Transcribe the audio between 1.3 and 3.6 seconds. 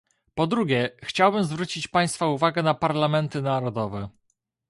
zwrócić Państwa uwagę na parlamenty